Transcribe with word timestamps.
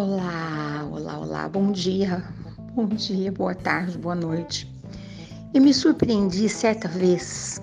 Olá, 0.00 0.88
olá, 0.92 1.18
olá, 1.18 1.48
bom 1.48 1.72
dia, 1.72 2.22
bom 2.72 2.86
dia, 2.86 3.32
boa 3.32 3.52
tarde, 3.52 3.98
boa 3.98 4.14
noite. 4.14 4.72
E 5.52 5.58
me 5.58 5.74
surpreendi 5.74 6.48
certa 6.48 6.86
vez 6.86 7.60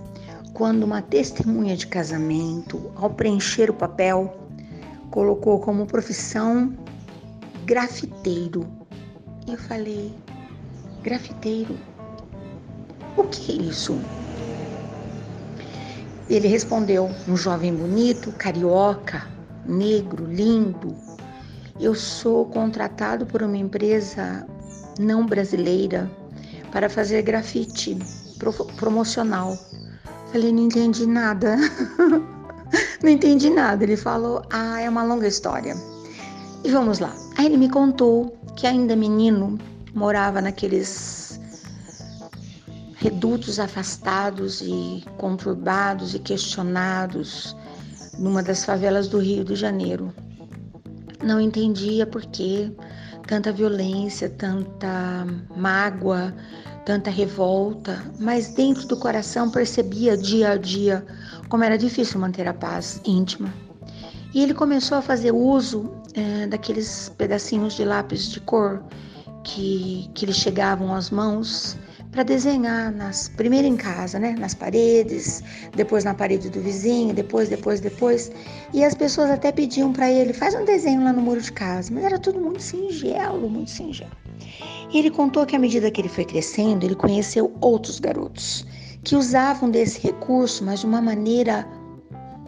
quando 0.54 0.84
uma 0.84 1.02
testemunha 1.02 1.78
de 1.78 1.88
casamento, 1.88 2.92
ao 2.98 3.10
preencher 3.10 3.70
o 3.70 3.74
papel, 3.74 4.38
colocou 5.12 5.62
como 5.62 5.86
profissão 5.86 6.76
grafiteiro. 7.64 8.68
Eu 9.48 9.58
falei: 9.58 10.14
grafiteiro? 11.04 11.80
O 13.16 13.24
que 13.30 13.54
é 13.54 13.62
isso? 13.64 13.98
Ele 16.30 16.50
respondeu: 16.50 17.10
um 17.30 17.38
jovem 17.38 17.74
bonito, 17.74 18.30
carioca, 18.34 19.26
negro, 19.66 20.26
lindo, 20.26 21.15
eu 21.80 21.94
sou 21.94 22.46
contratado 22.46 23.26
por 23.26 23.44
uma 23.44 23.58
empresa 23.58 24.48
não 24.98 25.26
brasileira 25.26 26.10
para 26.72 26.90
fazer 26.90 27.22
grafite 27.22 27.98
promocional. 28.78 29.58
Falei, 30.32 30.54
não 30.54 30.64
entendi 30.64 31.06
nada. 31.06 31.58
não 33.04 33.10
entendi 33.10 33.50
nada. 33.50 33.84
Ele 33.84 33.98
falou, 33.98 34.42
ah, 34.52 34.80
é 34.82 34.90
uma 34.90 35.04
longa 35.04 35.28
história. 35.28 35.76
E 36.64 36.72
vamos 36.72 37.00
lá. 37.00 37.14
Aí 37.38 37.46
ele 37.46 37.58
me 37.58 37.70
contou 37.70 38.38
que 38.56 38.66
ainda 38.66 38.96
menino 38.96 39.60
morava 39.94 40.42
naqueles 40.42 41.40
redutos 42.96 43.60
afastados 43.60 44.62
e 44.62 45.04
conturbados 45.18 46.16
e 46.16 46.20
questionados 46.20 47.56
numa 48.18 48.42
das 48.42 48.64
favelas 48.64 49.10
do 49.10 49.20
Rio 49.20 49.44
de 49.44 49.56
Janeiro 49.56 50.14
não 51.26 51.42
entendia 51.42 52.06
por 52.06 52.24
que 52.26 52.72
tanta 53.28 53.52
violência, 53.52 54.30
tanta 54.30 55.26
mágoa, 55.58 56.34
tanta 56.86 57.10
revolta, 57.10 58.00
mas 58.20 58.54
dentro 58.54 58.88
do 58.88 58.96
coração 58.96 59.50
percebia 59.50 60.16
dia 60.16 60.52
a 60.52 60.58
dia 60.58 61.06
como 61.50 61.64
era 61.64 61.78
difícil 61.78 62.20
manter 62.20 62.48
a 62.48 62.54
paz 62.54 63.02
íntima. 63.04 63.52
E 64.34 64.44
ele 64.44 64.54
começou 64.54 64.98
a 64.98 65.02
fazer 65.02 65.32
uso 65.32 65.92
é, 66.14 66.46
daqueles 66.46 67.10
pedacinhos 67.18 67.74
de 67.74 67.84
lápis 67.84 68.30
de 68.30 68.40
cor 68.40 68.84
que, 69.44 70.10
que 70.14 70.26
lhe 70.26 70.34
chegavam 70.34 70.94
às 70.94 71.10
mãos 71.10 71.78
para 72.16 72.24
desenhar 72.24 72.94
nas 72.94 73.28
primeiro 73.28 73.68
em 73.68 73.76
casa, 73.76 74.18
né, 74.18 74.38
nas 74.40 74.54
paredes, 74.54 75.44
depois 75.76 76.06
na 76.06 76.14
parede 76.14 76.50
do 76.50 76.62
vizinho, 76.62 77.14
depois, 77.14 77.50
depois, 77.50 77.82
depois. 77.82 78.32
E 78.74 78.86
as 78.86 78.96
pessoas 78.96 79.30
até 79.30 79.52
pediam 79.52 79.92
para 79.92 80.10
ele, 80.10 80.32
faz 80.32 80.56
um 80.56 80.64
desenho 80.64 81.04
lá 81.04 81.12
no 81.12 81.22
muro 81.22 81.42
de 81.42 81.52
casa, 81.52 81.94
mas 81.94 82.06
era 82.06 82.18
tudo 82.18 82.40
muito 82.40 82.64
singelo, 82.64 83.50
muito 83.50 83.70
singelo. 83.70 84.12
E 84.94 84.98
ele 84.98 85.12
contou 85.12 85.46
que 85.46 85.58
à 85.58 85.60
medida 85.60 85.92
que 85.92 86.00
ele 86.00 86.08
foi 86.08 86.24
crescendo, 86.24 86.86
ele 86.86 86.96
conheceu 86.96 87.54
outros 87.60 88.00
garotos 88.00 88.66
que 89.04 89.18
usavam 89.18 89.70
desse 89.70 90.00
recurso, 90.00 90.64
mas 90.64 90.80
de 90.80 90.86
uma 90.86 91.02
maneira, 91.02 91.68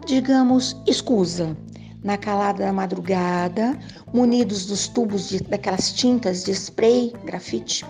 digamos, 0.06 0.80
escusa. 0.86 1.54
Na 2.02 2.16
calada 2.16 2.64
da 2.64 2.72
madrugada, 2.72 3.76
munidos 4.14 4.64
dos 4.66 4.88
tubos 4.88 5.28
de, 5.28 5.40
daquelas 5.42 5.92
tintas 5.92 6.44
de 6.44 6.52
spray, 6.52 7.12
grafite, 7.24 7.84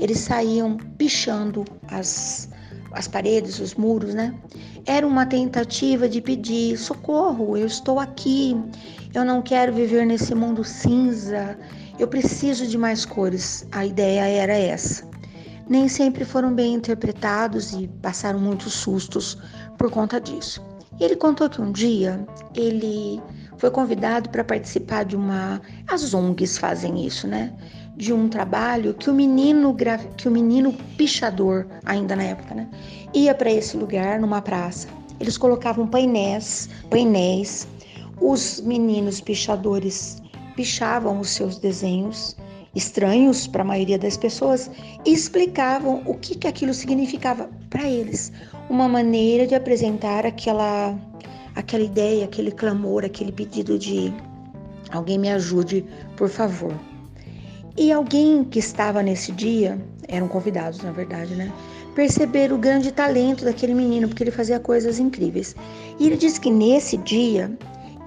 eles 0.00 0.18
saíam 0.18 0.78
pichando 0.96 1.64
as, 1.88 2.48
as 2.92 3.06
paredes, 3.06 3.60
os 3.60 3.74
muros, 3.74 4.14
né? 4.14 4.34
Era 4.86 5.06
uma 5.06 5.26
tentativa 5.26 6.08
de 6.08 6.22
pedir 6.22 6.78
socorro, 6.78 7.54
eu 7.56 7.66
estou 7.66 8.00
aqui, 8.00 8.56
eu 9.12 9.24
não 9.24 9.42
quero 9.42 9.74
viver 9.74 10.06
nesse 10.06 10.34
mundo 10.34 10.64
cinza, 10.64 11.56
eu 11.98 12.08
preciso 12.08 12.66
de 12.66 12.78
mais 12.78 13.04
cores. 13.04 13.66
A 13.72 13.84
ideia 13.84 14.22
era 14.22 14.54
essa. 14.54 15.06
Nem 15.68 15.86
sempre 15.86 16.24
foram 16.24 16.52
bem 16.54 16.74
interpretados 16.74 17.72
e 17.72 17.86
passaram 18.00 18.40
muitos 18.40 18.72
sustos 18.72 19.36
por 19.76 19.90
conta 19.90 20.18
disso. 20.18 20.64
Ele 20.98 21.14
contou 21.14 21.48
que 21.48 21.60
um 21.60 21.70
dia 21.70 22.26
ele 22.54 23.20
foi 23.58 23.70
convidado 23.70 24.30
para 24.30 24.42
participar 24.42 25.04
de 25.04 25.14
uma. 25.14 25.60
As 25.86 26.14
ONGs 26.14 26.56
fazem 26.56 27.06
isso, 27.06 27.28
né? 27.28 27.52
De 28.00 28.14
um 28.14 28.30
trabalho 28.30 28.94
que 28.94 29.10
o 29.10 29.14
menino 29.14 29.76
que 30.16 30.26
o 30.26 30.30
menino 30.30 30.72
pichador 30.96 31.66
ainda 31.84 32.16
na 32.16 32.22
época, 32.22 32.54
né, 32.54 32.66
ia 33.12 33.34
para 33.34 33.52
esse 33.52 33.76
lugar 33.76 34.18
numa 34.18 34.40
praça. 34.40 34.88
Eles 35.20 35.36
colocavam 35.36 35.86
painéis, 35.86 36.70
painéis. 36.88 37.68
Os 38.18 38.62
meninos 38.62 39.20
pichadores 39.20 40.22
pichavam 40.56 41.20
os 41.20 41.28
seus 41.28 41.58
desenhos 41.58 42.34
estranhos 42.74 43.46
para 43.46 43.62
a 43.62 43.66
maioria 43.66 43.98
das 43.98 44.16
pessoas 44.16 44.70
e 45.04 45.12
explicavam 45.12 46.02
o 46.06 46.14
que, 46.14 46.38
que 46.38 46.48
aquilo 46.48 46.72
significava 46.72 47.50
para 47.68 47.86
eles. 47.86 48.32
Uma 48.70 48.88
maneira 48.88 49.46
de 49.46 49.54
apresentar 49.54 50.24
aquela, 50.24 50.98
aquela 51.54 51.84
ideia, 51.84 52.24
aquele 52.24 52.50
clamor, 52.50 53.04
aquele 53.04 53.32
pedido 53.32 53.78
de 53.78 54.10
alguém 54.90 55.18
me 55.18 55.28
ajude, 55.28 55.84
por 56.16 56.30
favor. 56.30 56.72
E 57.80 57.90
alguém 57.90 58.44
que 58.44 58.58
estava 58.58 59.02
nesse 59.02 59.32
dia, 59.32 59.80
eram 60.06 60.28
convidados 60.28 60.82
na 60.82 60.92
verdade, 60.92 61.34
né? 61.34 61.50
Perceberam 61.94 62.56
o 62.56 62.58
grande 62.58 62.92
talento 62.92 63.42
daquele 63.42 63.72
menino, 63.72 64.06
porque 64.06 64.22
ele 64.22 64.30
fazia 64.30 64.60
coisas 64.60 64.98
incríveis. 64.98 65.56
E 65.98 66.06
ele 66.06 66.18
disse 66.18 66.38
que 66.38 66.50
nesse 66.50 66.98
dia 66.98 67.50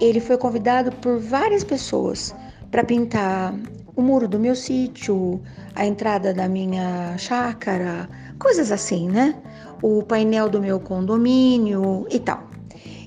ele 0.00 0.20
foi 0.20 0.38
convidado 0.38 0.92
por 0.92 1.18
várias 1.18 1.64
pessoas 1.64 2.32
para 2.70 2.84
pintar 2.84 3.52
o 3.96 4.00
muro 4.00 4.28
do 4.28 4.38
meu 4.38 4.54
sítio, 4.54 5.42
a 5.74 5.84
entrada 5.84 6.32
da 6.32 6.48
minha 6.48 7.18
chácara, 7.18 8.08
coisas 8.38 8.70
assim, 8.70 9.08
né? 9.08 9.34
O 9.82 10.04
painel 10.04 10.48
do 10.48 10.60
meu 10.60 10.78
condomínio 10.78 12.06
e 12.12 12.20
tal. 12.20 12.48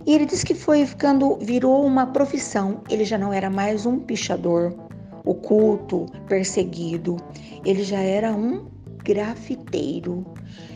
E 0.05 0.13
ele 0.13 0.25
disse 0.25 0.45
que 0.45 0.53
foi 0.53 0.85
ficando, 0.85 1.37
virou 1.37 1.85
uma 1.85 2.07
profissão. 2.07 2.81
Ele 2.89 3.05
já 3.05 3.17
não 3.17 3.31
era 3.31 3.49
mais 3.49 3.85
um 3.85 3.99
pichador 3.99 4.86
oculto, 5.29 6.05
perseguido. 6.27 7.17
Ele 7.65 7.83
já 7.83 7.99
era 7.99 8.31
um 8.31 8.65
grafiteiro. 9.03 10.25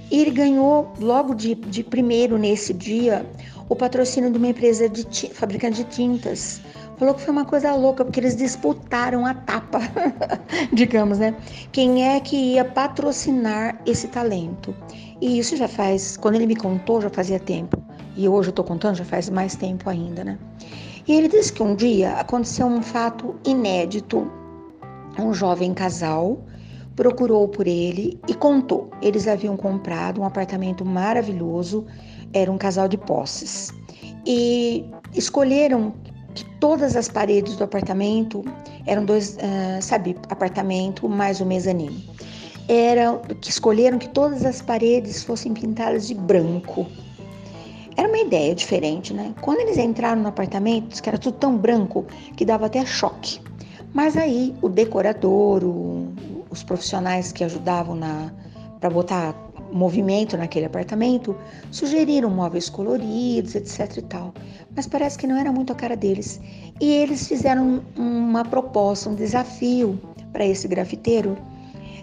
E 0.10 0.22
ele 0.22 0.32
ganhou 0.32 0.92
logo 1.00 1.34
de, 1.34 1.56
de 1.56 1.84
primeiro 1.84 2.38
nesse 2.38 2.74
dia 2.74 3.26
o 3.70 3.76
patrocínio 3.76 4.30
de 4.30 4.38
uma 4.38 4.50
empresa 4.50 4.90
de 4.90 5.06
fabricante 5.30 5.84
de 5.84 5.90
tintas. 5.90 6.62
Falou 6.98 7.16
que 7.16 7.22
foi 7.22 7.32
uma 7.32 7.46
coisa 7.46 7.74
louca, 7.74 8.04
porque 8.04 8.20
eles 8.20 8.36
disputaram 8.36 9.26
a 9.26 9.34
tapa, 9.34 9.80
digamos, 10.72 11.18
né? 11.18 11.36
Quem 11.72 12.06
é 12.06 12.20
que 12.20 12.36
ia 12.36 12.66
patrocinar 12.66 13.82
esse 13.86 14.08
talento? 14.10 14.76
E 15.20 15.40
isso 15.40 15.56
já 15.56 15.68
faz, 15.68 16.18
quando 16.18 16.36
ele 16.36 16.46
me 16.46 16.56
contou, 16.56 17.02
já 17.02 17.10
fazia 17.10 17.40
tempo. 17.40 17.82
E 18.16 18.28
hoje 18.28 18.50
eu 18.50 18.54
tô 18.54 18.64
contando, 18.64 18.96
já 18.98 19.06
faz 19.06 19.30
mais 19.30 19.56
tempo 19.56 19.90
ainda, 19.90 20.24
né? 20.24 20.38
E 21.08 21.14
ele 21.14 21.28
disse 21.28 21.52
que 21.54 21.64
um 21.64 21.76
dia 21.76 22.14
aconteceu 22.14 22.68
um 22.68 22.82
fato 22.82 23.36
inédito 23.46 24.30
um 25.22 25.34
jovem 25.34 25.74
casal 25.74 26.40
procurou 26.96 27.48
por 27.48 27.68
ele 27.68 28.20
e 28.28 28.34
contou. 28.34 28.90
Eles 29.02 29.28
haviam 29.28 29.56
comprado 29.56 30.22
um 30.22 30.26
apartamento 30.26 30.86
maravilhoso, 30.86 31.86
era 32.34 32.52
um 32.52 32.58
casal 32.58 32.88
de 32.88 32.98
posses. 32.98 33.72
E 34.26 34.86
escolheram 35.16 35.94
que 36.34 36.46
todas 36.60 36.96
as 36.96 37.10
paredes 37.10 37.56
do 37.56 37.64
apartamento 37.64 38.44
eram 38.86 39.04
dois, 39.06 39.36
uh, 39.36 39.82
sabe, 39.82 40.16
apartamento 40.30 41.08
mais 41.10 41.42
o 41.42 41.46
mezanino. 41.46 42.00
Era 42.68 43.20
que 43.42 43.50
escolheram 43.50 43.98
que 43.98 44.08
todas 44.10 44.46
as 44.46 44.62
paredes 44.62 45.24
fossem 45.24 45.54
pintadas 45.54 46.08
de 46.08 46.14
branco. 46.14 46.86
Era 47.98 48.08
uma 48.08 48.20
ideia 48.20 48.56
diferente, 48.56 49.14
né? 49.14 49.34
Quando 49.42 49.60
eles 49.60 49.78
entraram 49.78 50.22
no 50.22 50.30
apartamento, 50.30 51.02
que 51.02 51.10
era 51.10 51.18
tudo 51.18 51.38
tão 51.38 51.58
branco 51.58 52.06
que 52.38 52.46
dava 52.46 52.68
até 52.68 52.86
choque. 52.86 53.42
Mas 53.94 54.16
aí 54.16 54.56
o 54.62 54.70
decorador, 54.70 55.64
o, 55.64 56.14
os 56.50 56.64
profissionais 56.64 57.32
que 57.32 57.44
ajudavam 57.44 58.00
para 58.80 58.90
botar 58.90 59.36
movimento 59.72 60.38
naquele 60.38 60.66
apartamento 60.66 61.36
sugeriram 61.72 62.30
móveis 62.30 62.70
coloridos, 62.70 63.56
etc 63.56 63.98
e 63.98 64.02
tal. 64.02 64.34
Mas 64.76 64.88
parece 64.88 65.18
que 65.18 65.28
não 65.28 65.38
era 65.38 65.52
muito 65.52 65.72
a 65.72 65.76
cara 65.76 65.96
deles. 65.96 66.40
E 66.80 66.92
eles 66.92 67.28
fizeram 67.28 67.82
uma 67.96 68.44
proposta, 68.44 69.10
um 69.10 69.16
desafio 69.16 70.00
para 70.32 70.46
esse 70.46 70.68
grafiteiro, 70.68 71.38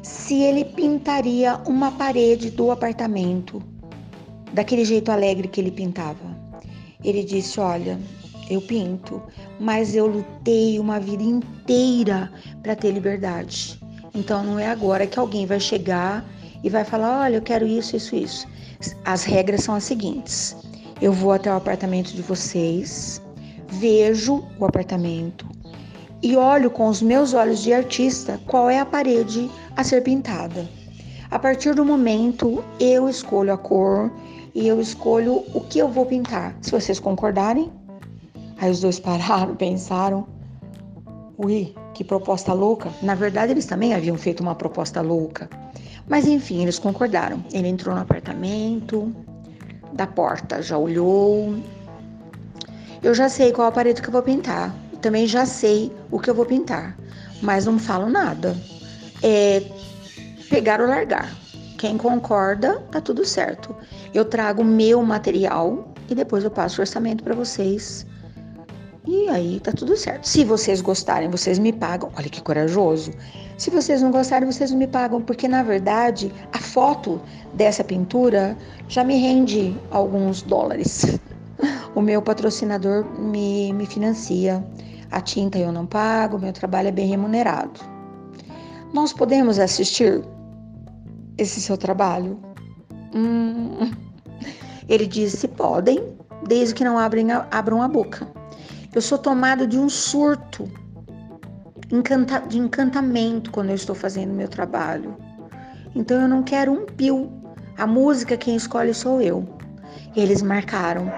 se 0.03 0.43
ele 0.43 0.65
pintaria 0.65 1.57
uma 1.67 1.91
parede 1.93 2.51
do 2.51 2.71
apartamento 2.71 3.63
daquele 4.53 4.85
jeito 4.85 5.11
alegre 5.11 5.49
que 5.49 5.61
ele 5.61 5.71
pintava. 5.71 6.39
Ele 7.05 7.23
disse: 7.25 7.61
"Olha, 7.61 7.99
eu 8.49 8.61
pinto, 8.61 9.23
mas 9.61 9.95
eu 9.95 10.07
lutei 10.07 10.79
uma 10.79 10.99
vida 10.99 11.23
inteira 11.23 12.33
para 12.63 12.75
ter 12.75 12.91
liberdade. 12.91 13.81
Então 14.15 14.43
não 14.43 14.59
é 14.59 14.67
agora 14.67 15.07
que 15.07 15.19
alguém 15.19 15.47
vai 15.47 15.61
chegar 15.61 16.25
e 16.63 16.71
vai 16.71 16.85
falar: 16.85 17.23
olha, 17.23 17.37
eu 17.37 17.43
quero 17.43 17.67
isso, 17.67 17.97
isso, 17.97 18.17
isso. 18.17 18.47
As 19.05 19.25
regras 19.25 19.63
são 19.63 19.75
as 19.75 19.85
seguintes: 19.85 20.57
eu 21.01 21.13
vou 21.13 21.33
até 21.33 21.51
o 21.51 21.57
apartamento 21.57 22.13
de 22.15 22.23
vocês, 22.23 23.23
vejo 23.69 24.45
o 24.59 24.65
apartamento, 24.65 25.47
e 26.23 26.37
olho 26.37 26.71
com 26.71 26.89
os 26.89 27.03
meus 27.03 27.35
olhos 27.35 27.63
de 27.63 27.73
artista 27.73 28.41
qual 28.47 28.71
é 28.71 28.81
a 28.81 28.87
parede 28.87 29.51
a 29.77 29.85
ser 29.85 30.03
pintada. 30.03 30.69
A 31.31 31.39
partir 31.39 31.75
do 31.75 31.85
momento, 31.85 32.65
eu 32.81 33.09
escolho 33.09 33.53
a 33.53 33.59
cor 33.59 34.11
e 34.55 34.67
eu 34.67 34.81
escolho 34.81 35.45
o 35.55 35.61
que 35.61 35.79
eu 35.79 35.87
vou 35.87 36.07
pintar. 36.07 36.57
Se 36.63 36.71
vocês 36.71 36.99
concordarem, 36.99 37.71
aí 38.61 38.71
os 38.71 38.81
dois 38.81 38.99
pararam, 38.99 39.55
pensaram. 39.57 40.27
Ui, 41.37 41.75
que 41.95 42.03
proposta 42.03 42.53
louca. 42.53 42.91
Na 43.03 43.15
verdade, 43.15 43.53
eles 43.53 43.67
também 43.67 43.95
haviam 43.95 44.17
feito 44.17 44.41
uma 44.41 44.55
proposta 44.55 45.01
louca. 45.01 45.49
Mas 46.09 46.27
enfim, 46.27 46.63
eles 46.63 46.79
concordaram. 46.79 47.45
Ele 47.53 47.69
entrou 47.69 47.95
no 47.95 48.01
apartamento, 48.01 49.15
da 49.93 50.07
porta, 50.07 50.63
já 50.63 50.77
olhou. 50.77 51.55
Eu 53.03 53.15
já 53.15 53.29
sei 53.29 53.53
qual 53.53 53.69
a 53.69 53.73
parede 53.73 54.03
que 54.03 54.09
eu 54.09 54.13
vou 54.13 54.23
pintar. 54.23 54.75
Também 55.01 55.27
já 55.27 55.47
sei 55.47 55.93
o 56.11 56.19
que 56.19 56.29
eu 56.29 56.35
vou 56.35 56.45
pintar, 56.45 56.99
mas 57.41 57.67
não 57.67 57.79
falo 57.79 58.09
nada. 58.09 58.57
É 59.23 59.63
pegar 60.49 60.81
ou 60.81 60.89
largar. 60.89 61.33
Quem 61.77 61.97
concorda, 61.97 62.81
tá 62.91 63.01
tudo 63.01 63.25
certo. 63.25 63.75
Eu 64.13 64.25
trago 64.25 64.65
meu 64.65 65.01
material 65.03 65.95
e 66.11 66.15
depois 66.15 66.43
eu 66.43 66.51
passo 66.51 66.81
o 66.81 66.83
orçamento 66.83 67.23
para 67.23 67.35
vocês. 67.35 68.05
E 69.09 69.27
aí 69.31 69.59
tá 69.59 69.73
tudo 69.73 69.97
certo. 69.97 70.29
Se 70.29 70.45
vocês 70.45 70.83
gostarem, 70.83 71.31
vocês 71.31 71.59
me 71.59 71.73
pagam. 71.73 72.11
Olha 72.15 72.29
que 72.29 72.43
corajoso. 72.43 73.11
Se 73.57 73.71
vocês 73.71 74.03
não 74.03 74.11
gostarem, 74.11 74.47
vocês 74.47 74.71
não 74.71 74.77
me 74.77 74.87
pagam, 74.87 75.23
porque 75.23 75.49
na 75.49 75.63
verdade 75.63 76.31
a 76.53 76.59
foto 76.59 77.19
dessa 77.55 77.83
pintura 77.83 78.55
já 78.87 79.03
me 79.03 79.19
rende 79.19 79.75
alguns 79.91 80.43
dólares. 80.43 81.07
O 81.95 82.01
meu 82.01 82.23
patrocinador 82.23 83.05
me, 83.19 83.73
me 83.73 83.85
financia. 83.85 84.65
A 85.11 85.21
tinta 85.21 85.59
eu 85.59 85.73
não 85.73 85.85
pago, 85.85 86.39
meu 86.39 86.53
trabalho 86.53 86.87
é 86.89 86.93
bem 86.93 87.09
remunerado. 87.09 87.81
Nós 88.93 89.13
podemos 89.13 89.59
assistir 89.59 90.23
esse 91.37 91.61
seu 91.61 91.77
trabalho? 91.77 92.39
Hum. 93.13 93.91
Ele 94.89 95.07
disse: 95.09 95.49
podem, 95.49 96.17
desde 96.47 96.75
que 96.75 96.85
não 96.85 96.97
abrem, 96.97 97.27
abram 97.51 97.83
a 97.83 97.89
boca. 97.89 98.38
Eu 98.95 99.03
sou 99.03 99.19
tomado 99.19 99.67
de 99.67 99.79
um 99.79 99.89
surto 99.89 100.71
encanta, 101.93 102.41
de 102.41 102.59
encantamento 102.59 103.51
quando 103.51 103.71
eu 103.71 103.75
estou 103.75 103.95
fazendo 103.95 104.33
meu 104.33 104.49
trabalho. 104.49 105.17
Então 105.95 106.21
eu 106.21 106.29
não 106.29 106.43
quero 106.43 106.73
um 106.73 106.87
pio. 106.87 107.31
A 107.77 107.87
música 107.87 108.37
quem 108.37 108.57
escolhe 108.57 108.95
sou 108.95 109.21
eu. 109.21 109.47
Eles 110.17 110.43
marcaram 110.43 111.13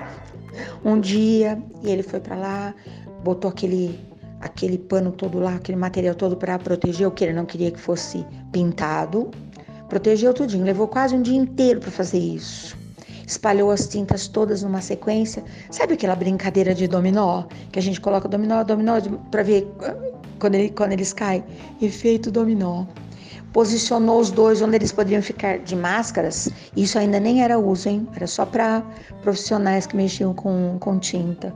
um 0.85 1.01
dia 1.01 1.63
e 1.83 1.91
ele 1.91 2.03
foi 2.03 2.21
para 2.21 2.37
lá, 2.37 2.75
botou 3.23 3.51
aquele 3.51 3.99
aquele 4.41 4.79
pano 4.79 5.13
todo 5.13 5.39
lá, 5.39 5.57
aquele 5.57 5.77
material 5.77 6.15
todo 6.15 6.35
para 6.35 6.59
proteger 6.59 7.07
o 7.07 7.11
que 7.11 7.25
ele 7.25 7.35
não 7.35 7.45
queria 7.45 7.71
que 7.71 7.79
fosse 7.79 8.27
pintado. 8.51 9.31
Protegeu 9.89 10.33
tudinho, 10.33 10.65
levou 10.65 10.89
quase 10.89 11.15
um 11.15 11.21
dia 11.21 11.37
inteiro 11.37 11.81
para 11.81 11.91
fazer 11.91 12.19
isso. 12.19 12.80
Espalhou 13.31 13.71
as 13.71 13.87
tintas 13.87 14.27
todas 14.27 14.65
numa 14.65 14.81
sequência. 14.81 15.45
Sabe 15.71 15.95
aquela 15.95 16.17
brincadeira 16.17 16.75
de 16.75 16.89
dominó? 16.89 17.45
Que 17.71 17.79
a 17.79 17.83
gente 17.83 18.01
coloca 18.01 18.27
dominó, 18.27 18.65
dominó 18.65 19.01
para 19.31 19.45
ver 19.45 19.73
quando, 20.41 20.57
ele, 20.57 20.71
quando 20.71 20.91
eles 20.91 21.13
caem? 21.13 21.45
Efeito 21.81 22.29
dominó. 22.29 22.87
Posicionou 23.53 24.19
os 24.19 24.33
dois 24.33 24.61
onde 24.61 24.75
eles 24.75 24.91
poderiam 24.91 25.23
ficar 25.23 25.61
de 25.61 25.77
máscaras. 25.77 26.49
Isso 26.77 26.99
ainda 26.99 27.21
nem 27.21 27.41
era 27.41 27.57
uso, 27.57 27.89
hein? 27.89 28.09
Era 28.17 28.27
só 28.27 28.45
para 28.45 28.83
profissionais 29.23 29.87
que 29.87 29.95
mexiam 29.95 30.35
com, 30.35 30.77
com 30.81 30.99
tinta. 30.99 31.55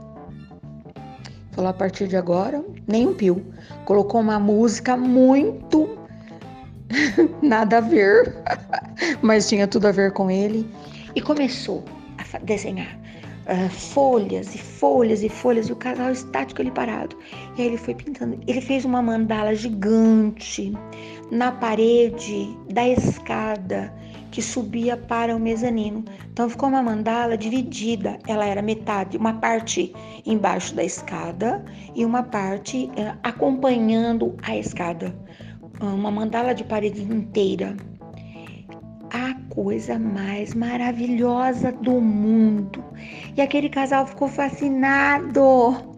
Falou 1.51 1.71
a 1.71 1.73
partir 1.73 2.07
de 2.07 2.15
agora, 2.15 2.63
nem 2.87 3.05
um 3.05 3.13
pio. 3.13 3.45
Colocou 3.83 4.21
uma 4.21 4.39
música 4.39 4.95
muito 4.95 5.89
nada 7.43 7.79
a 7.79 7.81
ver, 7.81 8.33
mas 9.21 9.49
tinha 9.49 9.67
tudo 9.67 9.87
a 9.87 9.91
ver 9.91 10.13
com 10.13 10.31
ele. 10.31 10.65
E 11.15 11.21
começou 11.21 11.83
a 12.17 12.37
desenhar 12.39 12.99
uh, 13.45 13.69
folhas 13.69 14.53
e 14.53 14.57
folhas 14.57 15.23
e 15.23 15.29
folhas, 15.29 15.69
e 15.69 15.71
o 15.71 15.75
casal 15.75 16.11
estático 16.11 16.61
ali 16.61 16.71
parado. 16.71 17.17
E 17.57 17.61
aí 17.61 17.67
ele 17.67 17.77
foi 17.77 17.95
pintando. 17.95 18.39
Ele 18.47 18.61
fez 18.61 18.85
uma 18.85 19.01
mandala 19.01 19.55
gigante 19.55 20.73
na 21.31 21.51
parede 21.51 22.55
da 22.71 22.87
escada 22.87 23.93
que 24.31 24.41
subia 24.41 24.97
para 24.97 25.33
o 25.33 25.39
mezanino. 25.39 26.03
Então 26.33 26.49
ficou 26.49 26.67
uma 26.67 26.83
mandala 26.83 27.37
dividida. 27.37 28.19
Ela 28.27 28.45
era 28.45 28.61
metade, 28.61 29.15
uma 29.15 29.33
parte 29.33 29.93
embaixo 30.25 30.75
da 30.75 30.83
escada 30.83 31.63
e 31.95 32.03
uma 32.03 32.23
parte 32.23 32.89
uh, 32.97 33.17
acompanhando 33.23 34.35
a 34.43 34.57
escada. 34.57 35.15
Uma 35.79 36.11
mandala 36.11 36.53
de 36.53 36.63
parede 36.63 37.01
inteira. 37.01 37.75
A 39.15 39.33
coisa 39.49 39.97
mais 39.97 40.53
maravilhosa 40.53 41.71
do 41.71 42.01
mundo. 42.01 42.83
E 43.37 43.41
aquele 43.41 43.69
casal 43.69 44.05
ficou 44.05 44.27
fascinado. 44.27 45.95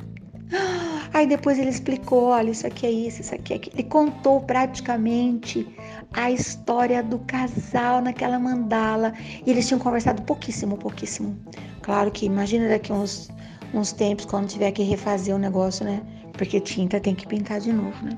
Aí 1.11 1.25
depois 1.25 1.57
ele 1.57 1.71
explicou, 1.71 2.25
olha, 2.25 2.51
isso 2.51 2.67
aqui 2.67 2.85
é 2.85 2.91
isso, 2.91 3.21
isso 3.21 3.33
aqui 3.33 3.53
é 3.53 3.55
aquilo. 3.55 3.75
Ele 3.75 3.89
contou 3.89 4.41
praticamente 4.41 5.67
a 6.13 6.29
história 6.29 7.01
do 7.01 7.17
casal 7.17 8.03
naquela 8.03 8.37
mandala. 8.37 9.11
E 9.43 9.49
eles 9.49 9.67
tinham 9.67 9.79
conversado 9.79 10.21
pouquíssimo, 10.21 10.77
pouquíssimo. 10.77 11.35
Claro 11.81 12.11
que 12.11 12.27
imagina 12.27 12.69
daqui 12.69 12.93
uns, 12.93 13.31
uns 13.73 13.93
tempos, 13.93 14.25
quando 14.25 14.47
tiver 14.47 14.71
que 14.73 14.83
refazer 14.83 15.33
o 15.33 15.39
negócio, 15.39 15.83
né? 15.83 16.03
Porque 16.33 16.59
tinta 16.59 16.99
tem 16.99 17.15
que 17.15 17.25
pintar 17.25 17.61
de 17.61 17.73
novo, 17.73 18.05
né? 18.05 18.15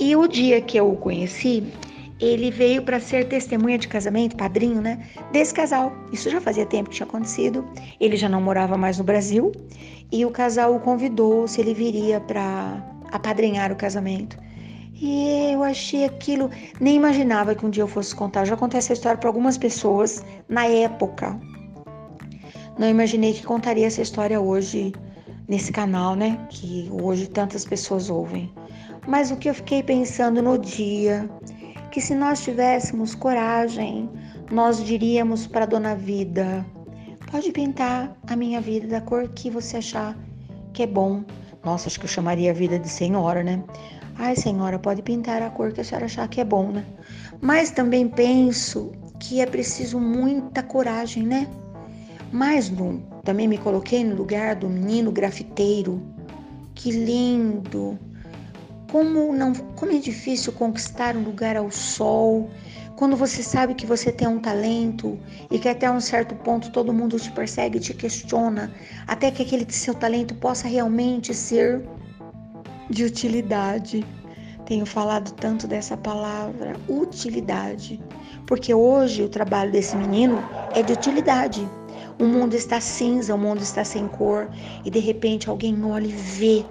E 0.00 0.16
o 0.16 0.26
dia 0.26 0.62
que 0.62 0.78
eu 0.78 0.90
o 0.90 0.96
conheci, 0.96 1.70
ele 2.20 2.50
veio 2.50 2.82
para 2.82 2.98
ser 2.98 3.28
testemunha 3.28 3.78
de 3.78 3.86
casamento, 3.86 4.36
padrinho, 4.36 4.80
né? 4.80 5.06
Desse 5.32 5.54
casal. 5.54 5.92
Isso 6.12 6.28
já 6.28 6.40
fazia 6.40 6.66
tempo 6.66 6.90
que 6.90 6.96
tinha 6.96 7.06
acontecido. 7.06 7.64
Ele 8.00 8.16
já 8.16 8.28
não 8.28 8.40
morava 8.40 8.76
mais 8.76 8.98
no 8.98 9.04
Brasil 9.04 9.52
e 10.10 10.24
o 10.24 10.30
casal 10.30 10.74
o 10.74 10.80
convidou 10.80 11.46
se 11.46 11.60
ele 11.60 11.74
viria 11.74 12.20
para 12.20 12.82
apadrinhar 13.12 13.70
o 13.70 13.76
casamento. 13.76 14.36
E 15.00 15.52
eu 15.52 15.62
achei 15.62 16.04
aquilo, 16.04 16.50
nem 16.80 16.96
imaginava 16.96 17.54
que 17.54 17.64
um 17.64 17.70
dia 17.70 17.84
eu 17.84 17.88
fosse 17.88 18.14
contar. 18.14 18.44
já 18.44 18.56
contei 18.56 18.78
essa 18.78 18.92
história 18.92 19.16
para 19.16 19.28
algumas 19.28 19.56
pessoas 19.56 20.24
na 20.48 20.66
época. 20.66 21.38
Não 22.76 22.88
imaginei 22.88 23.32
que 23.32 23.44
contaria 23.44 23.86
essa 23.86 24.02
história 24.02 24.40
hoje 24.40 24.92
nesse 25.48 25.70
canal, 25.70 26.16
né? 26.16 26.38
Que 26.50 26.88
hoje 26.90 27.28
tantas 27.28 27.64
pessoas 27.64 28.10
ouvem. 28.10 28.52
Mas 29.06 29.30
o 29.30 29.36
que 29.36 29.48
eu 29.48 29.54
fiquei 29.54 29.82
pensando 29.84 30.42
no 30.42 30.58
dia 30.58 31.30
que 31.98 32.04
se 32.04 32.14
nós 32.14 32.44
tivéssemos 32.44 33.12
coragem, 33.12 34.08
nós 34.52 34.84
diríamos 34.84 35.48
para 35.48 35.66
Dona 35.66 35.96
Vida: 35.96 36.64
pode 37.28 37.50
pintar 37.50 38.16
a 38.28 38.36
minha 38.36 38.60
vida 38.60 38.86
da 38.86 39.00
cor 39.00 39.28
que 39.30 39.50
você 39.50 39.78
achar 39.78 40.16
que 40.72 40.84
é 40.84 40.86
bom. 40.86 41.24
Nossa, 41.64 41.88
acho 41.88 41.98
que 41.98 42.04
eu 42.04 42.08
chamaria 42.08 42.52
a 42.52 42.54
vida 42.54 42.78
de 42.78 42.88
senhora, 42.88 43.42
né? 43.42 43.64
Ai, 44.14 44.36
senhora, 44.36 44.78
pode 44.78 45.02
pintar 45.02 45.42
a 45.42 45.50
cor 45.50 45.72
que 45.72 45.80
a 45.80 45.84
senhora 45.84 46.04
achar 46.04 46.28
que 46.28 46.40
é 46.40 46.44
bom, 46.44 46.70
né? 46.70 46.86
Mas 47.40 47.72
também 47.72 48.06
penso 48.06 48.92
que 49.18 49.40
é 49.40 49.46
preciso 49.46 49.98
muita 49.98 50.62
coragem, 50.62 51.24
né? 51.24 51.48
Mas 52.30 52.70
no, 52.70 53.00
também 53.24 53.48
me 53.48 53.58
coloquei 53.58 54.04
no 54.04 54.14
lugar 54.14 54.54
do 54.54 54.68
menino 54.68 55.10
grafiteiro. 55.10 56.00
Que 56.76 56.92
lindo! 56.92 57.98
Como 58.90 59.34
não, 59.34 59.52
como 59.76 59.92
é 59.92 59.98
difícil 59.98 60.52
conquistar 60.52 61.14
um 61.14 61.22
lugar 61.22 61.56
ao 61.56 61.70
sol, 61.70 62.48
quando 62.96 63.16
você 63.16 63.42
sabe 63.42 63.74
que 63.74 63.84
você 63.84 64.10
tem 64.10 64.26
um 64.26 64.40
talento 64.40 65.18
e 65.50 65.58
que 65.58 65.68
até 65.68 65.90
um 65.90 66.00
certo 66.00 66.34
ponto 66.34 66.72
todo 66.72 66.92
mundo 66.92 67.20
te 67.20 67.30
persegue 67.30 67.78
te 67.78 67.92
questiona, 67.92 68.72
até 69.06 69.30
que 69.30 69.42
aquele 69.42 69.70
seu 69.70 69.94
talento 69.94 70.34
possa 70.34 70.66
realmente 70.66 71.34
ser 71.34 71.86
de 72.88 73.04
utilidade. 73.04 74.04
Tenho 74.64 74.86
falado 74.86 75.32
tanto 75.32 75.66
dessa 75.66 75.96
palavra, 75.96 76.74
utilidade, 76.88 78.02
porque 78.46 78.72
hoje 78.72 79.22
o 79.22 79.28
trabalho 79.28 79.70
desse 79.70 79.96
menino 79.96 80.42
é 80.74 80.82
de 80.82 80.94
utilidade. 80.94 81.68
O 82.18 82.24
mundo 82.24 82.54
está 82.54 82.80
cinza, 82.80 83.34
o 83.34 83.38
mundo 83.38 83.62
está 83.62 83.84
sem 83.84 84.08
cor, 84.08 84.48
e 84.84 84.90
de 84.90 84.98
repente 84.98 85.48
alguém 85.48 85.84
olha 85.84 86.06
e 86.06 86.12
vê 86.12 86.64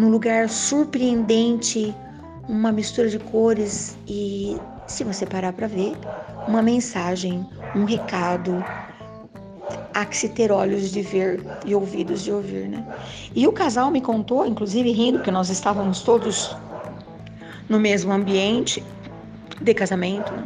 num 0.00 0.08
lugar 0.08 0.48
surpreendente, 0.48 1.94
uma 2.48 2.72
mistura 2.72 3.10
de 3.10 3.18
cores 3.18 3.98
e, 4.08 4.58
se 4.86 5.04
você 5.04 5.26
parar 5.26 5.52
para 5.52 5.66
ver, 5.66 5.94
uma 6.48 6.62
mensagem, 6.62 7.46
um 7.76 7.84
recado. 7.84 8.64
Há 9.92 10.06
que 10.06 10.16
se 10.16 10.30
ter 10.30 10.50
olhos 10.50 10.90
de 10.90 11.02
ver 11.02 11.42
e 11.66 11.74
ouvidos 11.74 12.22
de 12.22 12.32
ouvir, 12.32 12.66
né? 12.68 12.82
E 13.34 13.46
o 13.46 13.52
casal 13.52 13.90
me 13.90 14.00
contou, 14.00 14.46
inclusive 14.46 14.90
rindo, 14.90 15.18
que 15.18 15.30
nós 15.30 15.50
estávamos 15.50 16.00
todos 16.00 16.56
no 17.68 17.78
mesmo 17.78 18.10
ambiente 18.10 18.82
de 19.60 19.74
casamento, 19.74 20.32
né? 20.32 20.44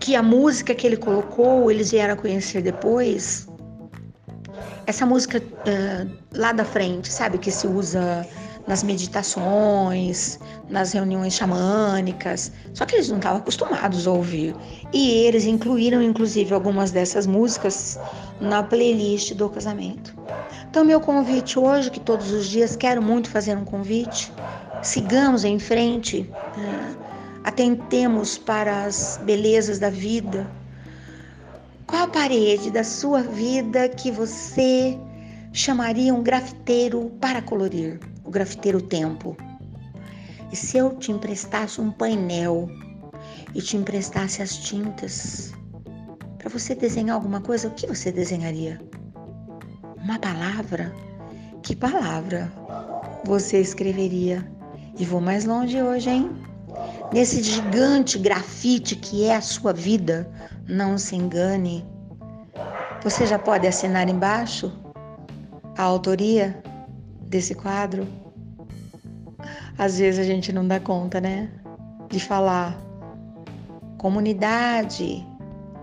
que 0.00 0.14
a 0.14 0.22
música 0.22 0.74
que 0.74 0.86
ele 0.86 0.98
colocou, 0.98 1.70
eles 1.70 1.92
vieram 1.92 2.12
a 2.12 2.16
conhecer 2.16 2.60
depois, 2.60 3.48
essa 4.86 5.06
música 5.06 5.38
uh, 5.38 6.10
lá 6.32 6.52
da 6.52 6.64
frente, 6.64 7.12
sabe, 7.12 7.38
que 7.38 7.50
se 7.50 7.66
usa 7.66 8.26
nas 8.66 8.82
meditações, 8.82 10.38
nas 10.70 10.92
reuniões 10.92 11.34
xamânicas, 11.34 12.50
só 12.72 12.86
que 12.86 12.96
eles 12.96 13.08
não 13.08 13.18
estavam 13.18 13.38
acostumados 13.38 14.06
a 14.06 14.10
ouvir. 14.10 14.54
E 14.92 15.10
eles 15.26 15.44
incluíram, 15.44 16.02
inclusive, 16.02 16.54
algumas 16.54 16.90
dessas 16.90 17.26
músicas 17.26 17.98
na 18.40 18.62
playlist 18.62 19.34
do 19.34 19.48
casamento. 19.50 20.14
Então, 20.70 20.84
meu 20.84 21.00
convite 21.00 21.58
hoje, 21.58 21.90
que 21.90 22.00
todos 22.00 22.30
os 22.30 22.46
dias 22.46 22.74
quero 22.74 23.02
muito 23.02 23.28
fazer 23.28 23.56
um 23.56 23.64
convite, 23.64 24.32
sigamos 24.82 25.44
em 25.44 25.58
frente, 25.58 26.28
né? 26.56 26.96
atentemos 27.44 28.38
para 28.38 28.84
as 28.84 29.20
belezas 29.22 29.78
da 29.78 29.90
vida. 29.90 30.50
Qual 31.94 32.06
a 32.06 32.08
parede 32.08 32.72
da 32.72 32.82
sua 32.82 33.22
vida 33.22 33.88
que 33.88 34.10
você 34.10 34.98
chamaria 35.52 36.12
um 36.12 36.24
grafiteiro 36.24 37.08
para 37.20 37.40
colorir? 37.40 38.00
O 38.24 38.32
grafiteiro 38.32 38.82
tempo. 38.82 39.36
E 40.50 40.56
se 40.56 40.76
eu 40.76 40.96
te 40.96 41.12
emprestasse 41.12 41.80
um 41.80 41.92
painel 41.92 42.68
e 43.54 43.62
te 43.62 43.76
emprestasse 43.76 44.42
as 44.42 44.56
tintas 44.56 45.52
para 46.36 46.48
você 46.48 46.74
desenhar 46.74 47.14
alguma 47.14 47.40
coisa, 47.40 47.68
o 47.68 47.74
que 47.74 47.86
você 47.86 48.10
desenharia? 48.10 48.80
Uma 50.02 50.18
palavra? 50.18 50.92
Que 51.62 51.76
palavra 51.76 52.52
você 53.24 53.60
escreveria? 53.60 54.44
E 54.98 55.04
vou 55.04 55.20
mais 55.20 55.44
longe 55.44 55.80
hoje, 55.80 56.10
hein? 56.10 56.28
Nesse 57.12 57.40
gigante 57.40 58.18
grafite 58.18 58.96
que 58.96 59.24
é 59.24 59.36
a 59.36 59.40
sua 59.40 59.72
vida, 59.72 60.28
não 60.68 60.96
se 60.98 61.16
engane. 61.16 61.84
Você 63.02 63.26
já 63.26 63.38
pode 63.38 63.66
assinar 63.66 64.08
embaixo 64.08 64.72
a 65.76 65.82
autoria 65.82 66.62
desse 67.22 67.54
quadro? 67.54 68.06
Às 69.76 69.98
vezes 69.98 70.20
a 70.20 70.24
gente 70.24 70.52
não 70.52 70.66
dá 70.66 70.80
conta, 70.80 71.20
né? 71.20 71.50
De 72.08 72.20
falar. 72.20 72.78
Comunidade, 73.98 75.26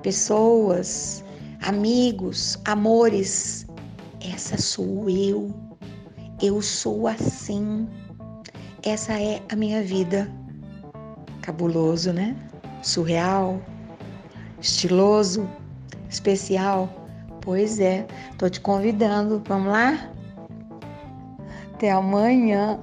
pessoas, 0.01 1.23
amigos, 1.61 2.57
amores. 2.65 3.67
Essa 4.21 4.57
sou 4.57 5.09
eu. 5.09 5.53
Eu 6.41 6.61
sou 6.61 7.07
assim. 7.07 7.87
Essa 8.83 9.19
é 9.19 9.41
a 9.51 9.55
minha 9.55 9.83
vida. 9.83 10.31
Cabuloso, 11.41 12.13
né? 12.13 12.35
Surreal, 12.81 13.61
estiloso, 14.61 15.49
especial. 16.09 16.89
Pois 17.41 17.79
é, 17.79 18.05
tô 18.37 18.49
te 18.49 18.61
convidando. 18.61 19.41
Vamos 19.47 19.71
lá? 19.71 20.09
Até 21.73 21.91
amanhã. 21.91 22.79